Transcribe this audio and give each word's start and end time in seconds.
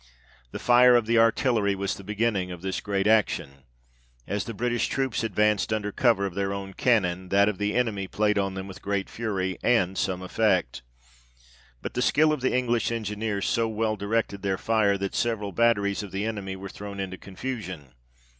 The 0.49 0.57
fire 0.57 0.95
of 0.95 1.05
the 1.05 1.19
artillery 1.19 1.75
was 1.75 1.93
the 1.93 2.03
beginning 2.03 2.51
of 2.51 2.63
this 2.63 2.81
great 2.81 3.05
action; 3.05 3.65
as 4.25 4.45
the 4.45 4.53
British 4.55 4.87
troops 4.87 5.23
advanced 5.23 5.71
under 5.71 5.91
cover 5.91 6.25
of 6.25 6.33
their 6.33 6.51
own 6.51 6.73
cannon, 6.73 7.29
that 7.29 7.47
of 7.47 7.59
the 7.59 7.75
enemy 7.75 8.07
played 8.07 8.39
on 8.39 8.55
them 8.55 8.67
with 8.67 8.81
great 8.81 9.11
fury, 9.11 9.59
and 9.61 9.95
some 9.95 10.23
effect. 10.23 10.81
But 11.83 11.93
the 11.93 12.01
skill 12.01 12.33
of 12.33 12.41
the 12.41 12.57
English 12.57 12.91
engineers 12.91 13.47
so 13.47 13.67
well 13.67 13.95
directed 13.95 14.41
their 14.41 14.57
fire, 14.57 14.97
that 14.97 15.13
several 15.13 15.51
batteries 15.51 16.01
of 16.01 16.09
the 16.11 16.25
enemy 16.25 16.55
were 16.55 16.67
thrown 16.67 16.99
into 16.99 17.19
confusion. 17.19 17.93